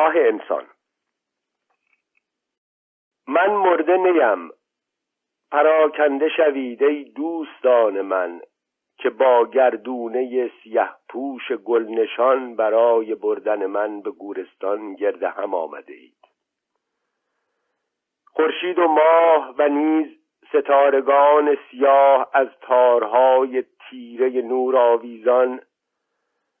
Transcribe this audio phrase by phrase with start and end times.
[0.00, 0.66] آه انسان.
[3.28, 4.50] من مرده نیم.
[5.50, 8.40] پراکنده شوید ای دوستان من
[8.96, 16.24] که با گردونه سیه پوش گلنشان برای بردن من به گورستان گرد هم آمده اید.
[18.24, 25.60] خورشید و ماه و نیز ستارگان سیاه از تارهای تیره نور آویزان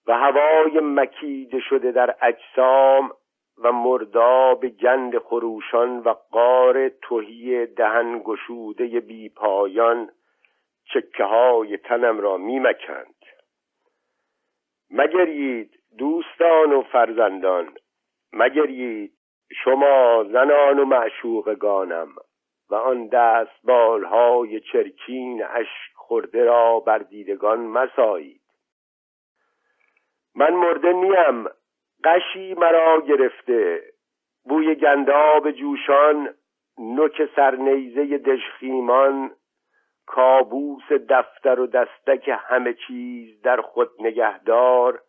[0.06, 3.12] و هوای مکیده شده در اجسام
[3.60, 10.10] و مرداب گند خروشان و قار توهی دهن گشوده بی پایان
[10.84, 13.14] چکه های تنم را میمکند
[14.90, 17.74] مگرید دوستان و فرزندان
[18.32, 19.12] مگرید
[19.64, 22.08] شما زنان و معشوقگانم
[22.70, 28.40] و آن دستبالهای چرکین اشک خورده را بر دیدگان مسایید.
[30.34, 31.44] من مرده نیم
[32.04, 33.82] قشی مرا گرفته.
[34.44, 36.34] بوی گنداب جوشان
[36.78, 39.30] نوک سرنیزه دژخیمان
[40.06, 45.02] کابوس دفتر و دستک همه چیز در خود نگهدار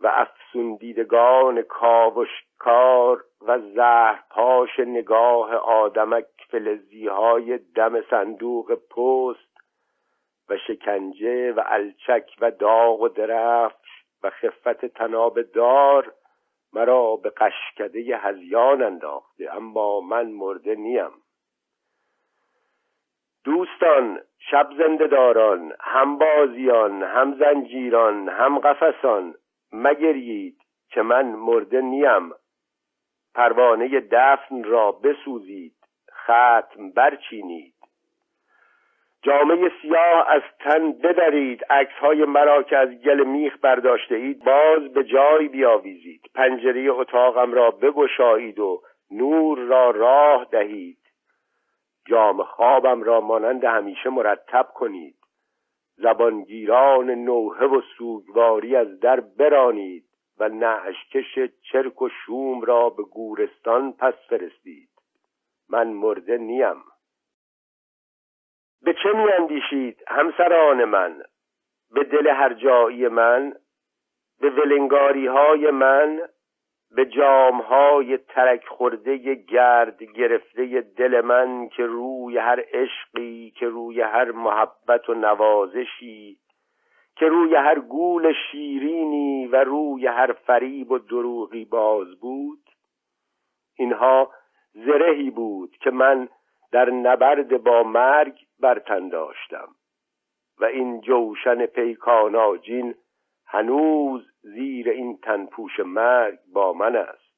[0.00, 9.50] و افسون دیدگان کاوشکار و زهر پاش نگاه آدمک فلزی های دم صندوق پست
[10.48, 16.12] و شکنجه و الچک و داغ و درفش و خفت تناب دار
[16.72, 21.10] مرا به قشکده هزیان انداخته اما من مرده نیم.
[23.44, 29.34] دوستان شب زنده داران هم بازیان هم زنجیران هم قفسان
[29.72, 30.58] مگرید
[30.90, 32.32] که من مرده نیم.
[33.34, 35.74] پروانه دفن را بسوزید
[36.12, 37.79] ختم برچینید.
[39.22, 44.92] جامعه سیاه از تن بدرید عکس های مرا که از گل میخ برداشته اید باز
[44.92, 46.30] به جای بیاویزید.
[46.34, 50.98] پنجره اتاقم را بگشایید و نور را راه دهید.
[52.06, 55.16] جام خوابم را مانند همیشه مرتب کنید.
[55.96, 60.04] زبانگیران نوحه و سوگواری از در برانید
[60.38, 61.38] و نعشکش
[61.72, 64.88] چرک و شوم را به گورستان پس فرستید.
[65.68, 66.82] من مرده نیم.
[68.82, 71.22] به چه میاندیشید همسران من؟
[71.90, 73.52] به دل هر جایی من؟
[74.40, 76.20] به ولنگاری های من؟
[76.90, 84.30] به جامهای ترک خورده گرد گرفته دل من که روی هر عشقی که روی هر
[84.30, 86.38] محبت و نوازشی
[87.16, 92.60] که روی هر گول شیرینی و روی هر فریب و دروغی باز بود؟
[93.76, 94.30] اینها
[94.72, 96.28] زرهی بود که من
[96.72, 99.68] در نبرد با مرگ برتن داشتم.
[100.60, 102.94] و این جوشن پیکاناجین
[103.46, 107.30] هنوز زیر این تنپوش مرگ با من است.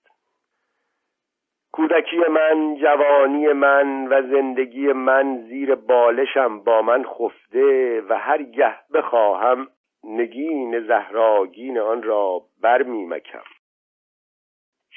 [1.72, 8.74] کودکی من جوانی من و زندگی من زیر بالشم با من خفته و هر گه
[8.94, 9.68] بخواهم
[10.04, 13.51] نگین زهراگین آن را برمیمکم.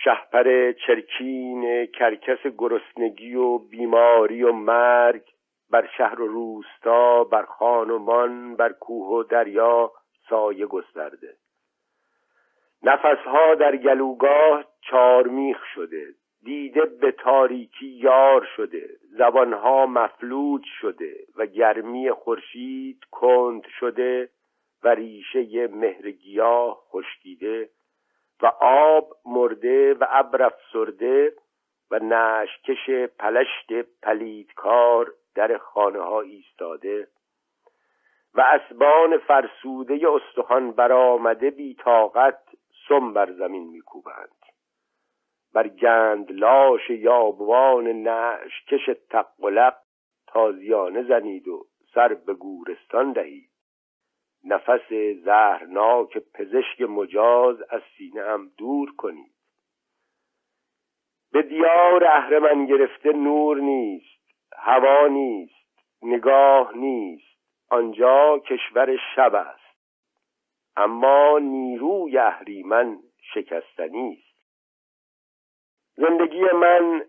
[0.06, 5.24] شهپر چرکین کرکس گرسنگی و بیماری و مرگ
[5.70, 9.92] بر شهر و روستا بر خانمان بر کوه و دریا
[10.30, 11.34] سایه گسترده.
[12.84, 16.06] نفسها در گلوگاه چارمیخ شده
[16.44, 24.30] دیده به تاریکی یار شده زبانها مفلوج شده و گرمی خورشید کند شده
[24.84, 27.70] و ریشه مهرگیاه خشکیده.
[28.42, 31.34] و آب مرده و ابر افسرده
[31.92, 33.72] و نشکش پلشت
[34.04, 37.08] پلیدکار در خانه ها ایستاده
[38.34, 42.40] و اسبان فرسوده استخوان برآمده بی طاقت
[42.90, 44.36] سم بر زمین میکوبند.
[45.54, 49.76] بر گند لاش یابوان نعش کش تقلق
[50.28, 53.55] تازیانه زنید و سر به گورستان دهید.
[54.46, 59.36] نفس زهرناک پزشک مجاز از سینه هم دور کنید.
[61.32, 64.22] به دیار اهرمن گرفته نور نیست
[64.58, 65.66] هوا نیست
[66.02, 67.40] نگاه نیست
[67.70, 69.80] آنجا کشور شب است.
[70.78, 72.98] اما نیروی اهریمن
[73.34, 74.48] شکستنی است.
[75.96, 77.06] زندگی من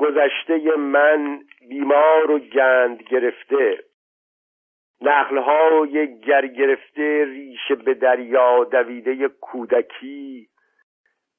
[0.00, 3.84] گذشته من بیمار و گند گرفته.
[5.02, 10.48] نخلهای گر گرفته ریشه به دریا دویده کودکی.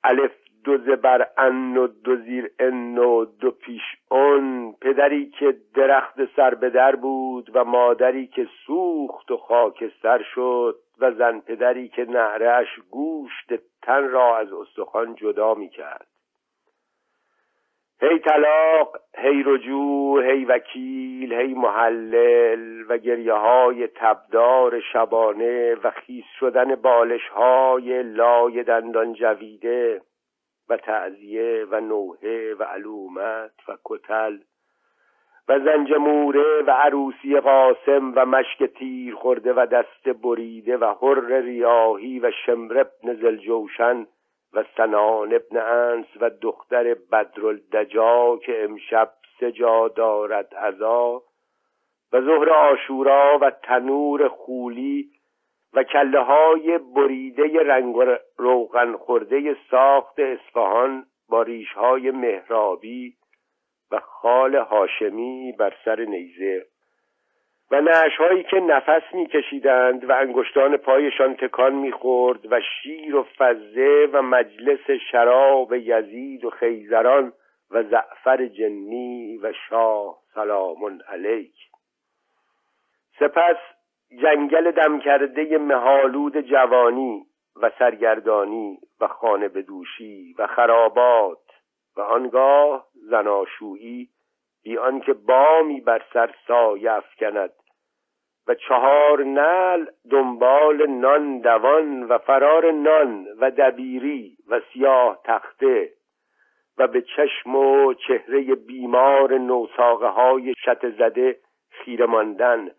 [0.04, 0.32] الف
[0.64, 3.82] دو زبر ان و دو زیر ان و دو پیش
[4.12, 10.76] اون پدری که درخت سر به در بود و مادری که سوخت و خاکستر شد
[11.00, 16.08] و زن پدری که نهرش گوشت تن را از استخوان جدا می کرد
[18.04, 26.26] هی طلاق هی رجوع هی وکیل هی محلل و گریه های تبدار شبانه و خیس
[26.40, 30.02] شدن بالش های لای دندان جویده
[30.70, 34.38] و تعذیه و نوحه و علومت و کتل
[35.50, 42.20] و زنجموره و عروسی قاسم و مشک تیر خورده و دست بریده و حر ریاهی
[42.20, 44.08] و ابن زلجوشن
[44.54, 51.22] و سنان ابن انس و دختر بدرالدجا که امشب سجا دارد ازا
[52.14, 55.10] و ظهر آشورا و تنور خولی
[55.74, 57.96] و کله های بریده رنگ
[58.38, 63.16] روغن خورده ساخت اصفهان با ریش های مهرابی
[63.92, 66.66] و خال هاشمی بر سر نیزه.
[67.72, 74.22] و هایی که نفس میکشیدند و انگشتان پایشان تکان می‌خورد و شیر و فزه و
[74.22, 77.34] مجلس شراب یزید و خیزران
[77.72, 81.54] و زعفر جنی و شاه سلام علیک.
[83.20, 83.58] سپس
[84.22, 87.26] جنگل دم کرده مهالود جوانی
[87.62, 91.38] و سرگردانی و خانه بدوشی و خرابات
[91.98, 94.10] و آنگاه زناشویی
[94.64, 97.52] بی آنکه بامی بر سر سایه افکند
[98.48, 105.90] و چهار نل دنبال نان دوان و فرار نان و دبیری و سیاه تخته
[106.78, 111.38] و به چشم و چهره بیمار نوساقه های شت زده
[111.70, 112.72] خیره ماندن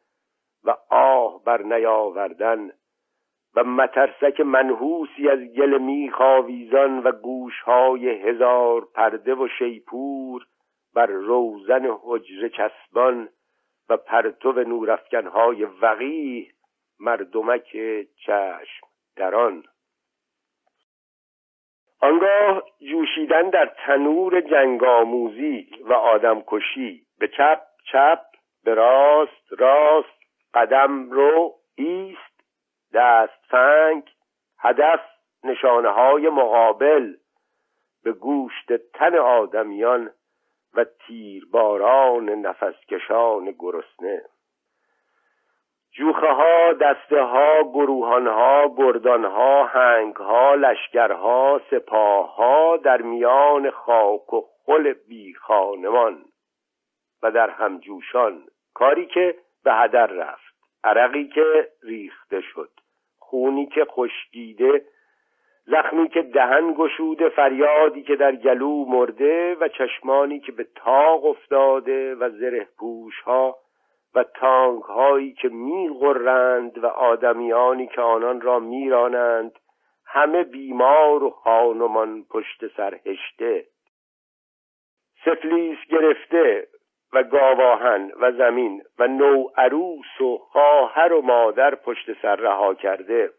[0.65, 2.71] و آه بر نیاوردن
[3.57, 10.47] و مترسک منحوسی از گل میخ آویزان و گوشهای هزار پرده و شیپور
[10.95, 13.29] بر روزن حجره چسبان
[13.93, 16.53] و پرتو نورافکنهای وقیح
[17.01, 17.77] مردمک
[18.27, 18.87] چشم
[19.17, 19.65] دران.
[22.01, 27.63] آنگاه جوشیدن در تنور جنگاموزی و آدمکشی به چپ
[27.93, 28.21] چپ
[28.65, 30.23] به راست راست
[30.55, 32.45] قدم رو ایست
[32.95, 34.03] دست فنگ
[34.59, 35.01] هدف
[35.45, 37.15] نشانه های مقابل
[38.05, 40.11] به گوشت تن آدمیان
[40.75, 44.23] و تیرباران نفسکشان گرسنه.
[45.93, 53.71] جوخه ها دسته ها گروهان ها گردان ها هنگ ها لشکرها سپاه ها در میان
[53.71, 56.25] خاک و خل بی خانمان
[57.23, 58.45] و در همجوشان.
[58.75, 59.35] کاری که
[59.65, 60.55] به هدر رفت
[60.85, 62.71] عرقی که ریخته شد
[63.19, 64.85] خونی که خشکیده
[65.67, 72.15] زخمی که دهن گشوده فریادی که در گلو مرده و چشمانی که به تاق افتاده
[72.15, 73.57] و زره پوش ها
[74.15, 79.59] و تانک هایی که میغرند و آدمیانی که آنان را میرانند
[80.07, 83.65] همه بیمار و خانمان پشت سر هشته.
[85.25, 86.67] سفلیس گرفته
[87.13, 93.31] و گاواهن و زمین و نو عروس و خواهر و مادر پشت سر رها کرده.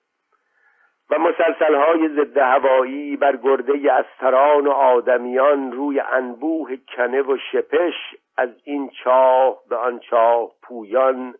[1.10, 7.94] و مسلسل های ضد هوایی بر گرده استران و آدمیان روی انبوه کنه و شپش
[8.38, 11.36] از این چاه به آن چاه پویان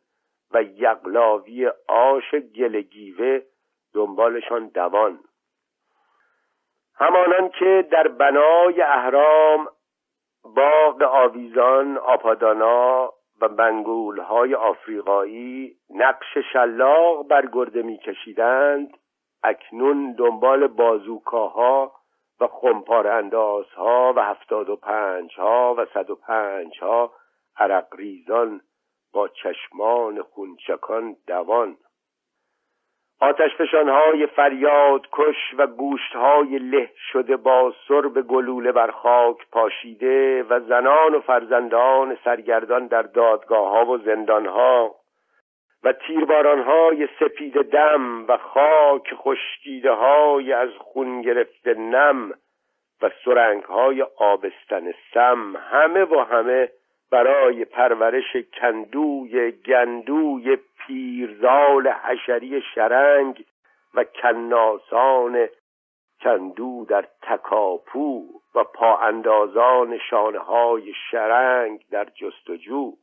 [0.54, 3.42] و یقلاوی آش گلگیوه
[3.94, 5.20] دنبالشان دوان.
[6.96, 9.68] همانان که در بنای اهرام
[10.44, 18.98] باغ آویزان آپادانا و بنگول های آفریقایی نقش شلاق بر گرده میکشیدند
[19.44, 21.92] اکنون دنبال بازوکاها
[22.40, 27.12] و خمپار اندازها و هفتاد و پنج ها و صد و پنج ها
[27.58, 28.62] عرق ریزان
[29.14, 31.78] با چشمان خونچکان دوان.
[33.22, 40.44] آتش های فریاد کش و گوشت های له شده با سرب گلوله بر خاک پاشیده
[40.44, 44.96] و زنان و فرزندان سرگردان در دادگاه ها و زندان ها
[45.84, 45.94] و
[46.66, 52.34] های سپید دم و خاک خشکیده های از خون گرفته نم
[53.02, 56.70] و سرنگ های آبستن سم همه و همه
[57.12, 63.46] برای پرورش کندوی گندوی پیرزال حشری شرنگ
[63.94, 65.48] و کناسان
[66.22, 68.24] کندو در تکاپو
[68.56, 72.94] و پا اندازان شانه های شرنگ در جستجو.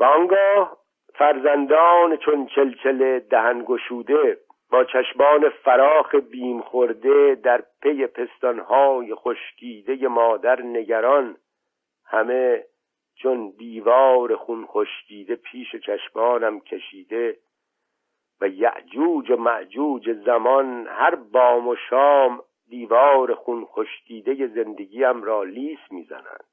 [0.00, 0.78] و آنگاه
[1.14, 4.38] فرزندان چون چلچل دهن گشوده
[4.70, 11.36] با چشمان فراخ بیم خورده در پی پستانهای خشکیده مادر نگران
[12.06, 12.64] همه
[13.14, 17.38] چون دیوار خون خشکیده پیش چشمانم کشیده
[18.40, 25.78] و یعجوج و معجوج زمان هر بام و شام دیوار خون خشکیده زندگیم را لیس
[25.90, 26.44] می‌زنند.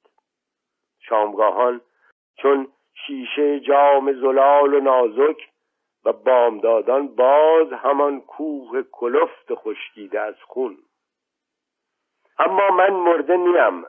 [1.00, 1.82] شامگاهان
[2.38, 5.50] چون شیشه جام زلال و نازک
[6.06, 10.78] و بامدادان باز همان کوه کلفت خشکیده از خون.
[12.40, 13.86] اما من مرده نیم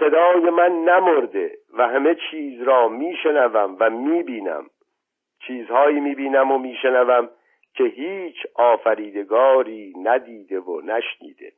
[0.00, 4.70] صدای من نمرده و همه چیز را میشنوم و می‌بینم.
[5.46, 7.30] چیزهایی می‌بینم و میشنوم
[7.74, 11.52] که هیچ آفریدگاری ندیده و نشنیده.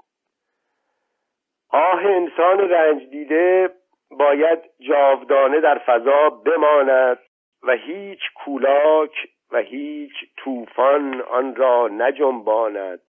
[1.71, 3.71] آه انسان رنج دیده
[4.11, 7.19] باید جاودانه در فضا بماند
[7.63, 13.01] و هیچ کولاک و هیچ طوفان آن را نجنباند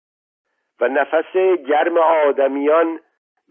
[0.80, 1.34] و نفس
[1.68, 3.00] گرم آدمیان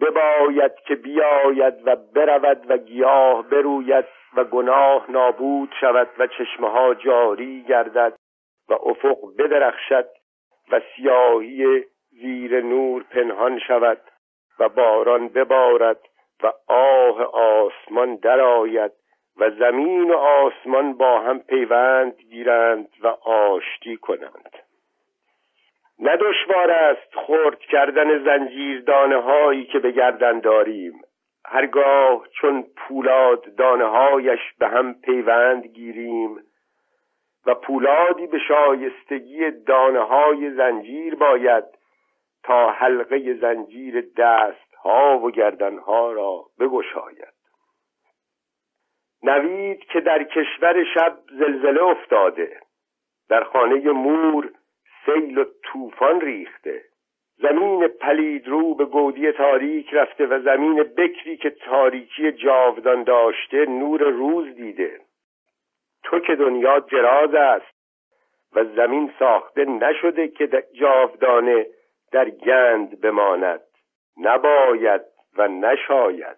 [0.00, 4.04] بباید که بیاید و برود و گیاه بروید
[4.36, 8.12] و گناه نابود شود و چشمه جاری گردد
[8.68, 10.08] و افق بدرخشد
[10.72, 14.00] و سیاهی زیر نور پنهان شود
[14.58, 15.98] و باران ببارد
[16.42, 18.92] و آه آسمان درآید
[19.36, 24.50] و زمین و آسمان با هم پیوند گیرند و آشتی کنند.
[25.98, 26.18] نه
[26.70, 31.00] است خرد کردن زنجیر دانه هایی که به گردن داریم.
[31.44, 36.38] هرگاه چون پولاد دانه هایش به هم پیوند گیریم
[37.46, 41.64] و پولادی به شایستگی دانه های زنجیر باید
[42.42, 47.38] تا حلقه زنجیر دست ها و گردن ها را بگشاید.
[49.22, 52.60] نوید که در کشور شب زلزله افتاده
[53.28, 54.50] در خانه مور
[55.06, 56.84] سیل و طوفان ریخته.
[57.36, 64.02] زمین پلید رو به گودی تاریک رفته و زمین بکری که تاریکی جاودان داشته نور
[64.02, 65.00] روز دیده.
[66.04, 67.78] تو که دنیا دراز است
[68.52, 71.66] و زمین ساخته نشده که جاودانه
[72.12, 73.60] در گند بماند.
[74.18, 75.02] نباید
[75.36, 76.36] و نشاید.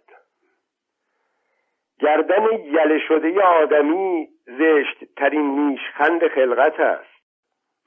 [2.00, 7.20] گردن یله شده آدمی زشت ترین نیشخند خلقت است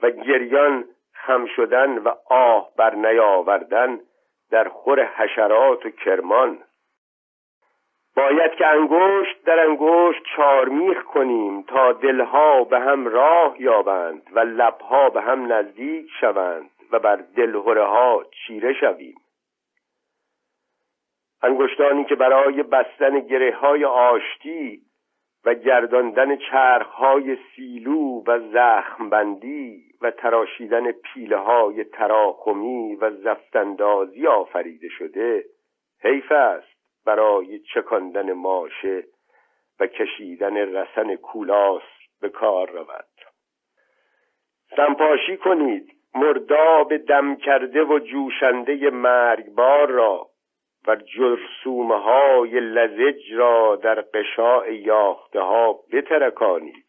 [0.01, 3.99] و گریان خم شدن و آه بر نیاوردن
[4.51, 6.59] در خور حشرات و کرمان.
[8.15, 15.09] باید که انگشت در انگشت چارمیخ کنیم تا دلها به هم راه یابند و لبها
[15.09, 19.15] به هم نزدیک شوند و بر دلهوره ها چیره شویم.
[21.43, 24.81] انگشتانی که برای بستن گره های آشتی
[25.45, 34.87] و گرداندن چرخ های سیلو و زخمبندی و تراشیدن پیله های تراخمی و زفتندازی آفریده
[34.89, 35.45] شده
[36.03, 36.73] حیف است
[37.05, 39.03] برای چکاندن ماشه
[39.79, 41.83] و کشیدن رسن کولاس
[42.21, 43.05] به کار رود.
[44.75, 50.32] سنپاشی کنید مرداب دم کرده و جوشنده مرگبار را
[50.87, 56.85] و جرسومه های لزج را در قشاع یاخته ها بترکانید.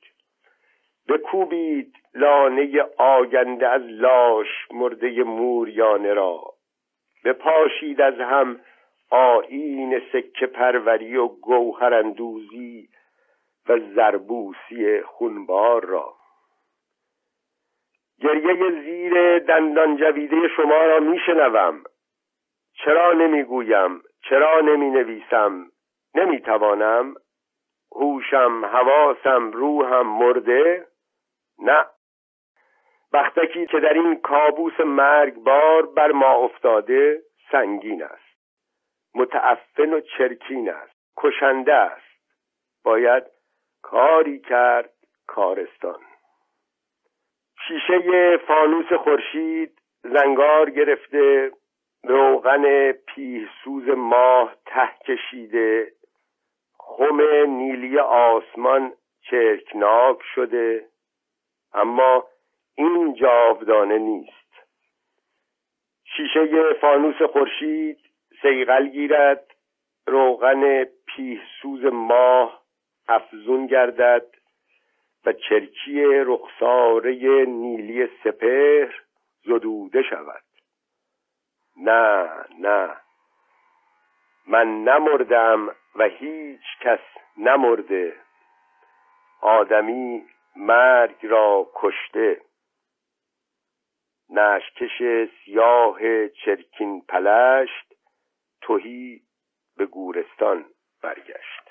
[1.09, 6.41] بکوبید لانه آگنده از لاش مرده موریانه را.
[7.25, 8.61] بپاشید از هم
[9.11, 12.89] آین سکه پروری و گوهراندوزی
[13.69, 16.15] و زربوسی خونبار را.
[18.21, 21.85] گریه زیر دندان جویده شما را میشنوم.
[22.85, 25.71] چرا نمی‌گویم؟ چرا نمی نویسم
[26.15, 27.15] نمی توانم
[27.93, 30.87] هوشم حواسم روحم مرده؟
[31.59, 31.85] نه.
[33.13, 37.23] بختکی که در این کابوس مرگبار بر ما افتاده
[37.53, 38.39] سنگین است.
[39.15, 40.97] متعفن و چرکین است.
[41.17, 42.21] کشنده است.
[42.85, 43.25] باید
[43.83, 44.91] کاری کرد
[45.27, 46.01] کارستان.
[47.69, 51.53] شیشه فانوس خورشید زنگار گرفته.
[52.07, 55.93] روغن پیهسوز ماه ته کشیده
[56.79, 58.93] خم نیلی آسمان
[59.31, 60.87] چرکناک شده
[61.75, 62.27] اما
[62.75, 64.35] این جاودانه نیست.
[66.05, 67.99] شیشه فانوس خورشید
[68.43, 69.55] سیغل گیرد
[70.07, 72.63] روغن پیهسوز ماه
[73.09, 74.27] افزون گردد
[75.27, 79.03] و چرکی رخساره نیلی سپهر
[79.45, 80.54] زدوده شود.
[81.77, 82.97] نه نه.
[84.47, 87.01] من نمردم و هیچ کس
[87.37, 88.17] نمرده.
[89.41, 90.27] آدمی
[90.57, 92.41] مرگ را کشته.
[94.31, 97.95] نشکش سیاه چرکین پلشت
[98.61, 99.23] توهی
[99.77, 100.65] به گورستان
[101.03, 101.64] برگشت.